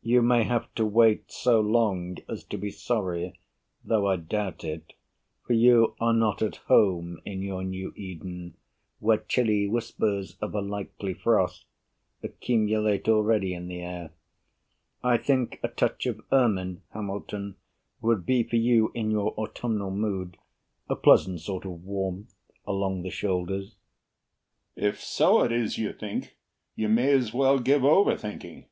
[0.00, 3.38] You may have to wait So long as to be sorry;
[3.84, 4.94] though I doubt it,
[5.46, 8.56] For you are not at home in your new Eden
[9.00, 11.66] Where chilly whispers of a likely frost
[12.22, 14.14] Accumulate already in the air.
[15.02, 17.56] I think a touch of ermine, Hamilton,
[18.00, 20.38] Would be for you in your autumnal mood
[20.88, 22.32] A pleasant sort of warmth
[22.66, 23.76] along the shoulders.
[24.76, 26.34] HAMILTON If so it is you think,
[26.74, 28.68] you may as well Give over thinking.